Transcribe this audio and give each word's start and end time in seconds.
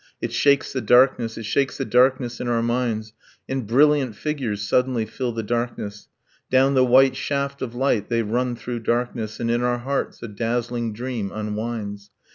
it 0.19 0.33
shakes 0.33 0.73
the 0.73 0.81
darkness, 0.81 1.37
It 1.37 1.43
shakes 1.45 1.77
the 1.77 1.85
darkness 1.85 2.39
in 2.39 2.47
our 2.47 2.63
minds.... 2.63 3.13
And 3.47 3.67
brilliant 3.67 4.15
figures 4.15 4.63
suddenly 4.67 5.05
fill 5.05 5.31
the 5.31 5.43
darkness, 5.43 6.07
Down 6.49 6.73
the 6.73 6.83
white 6.83 7.15
shaft 7.15 7.61
of 7.61 7.75
light 7.75 8.09
they 8.09 8.23
run 8.23 8.55
through 8.55 8.79
darkness, 8.79 9.39
And 9.39 9.51
in 9.51 9.61
our 9.61 9.77
hearts 9.77 10.23
a 10.23 10.27
dazzling 10.27 10.91
dream 10.93 11.31
unwinds 11.31 12.09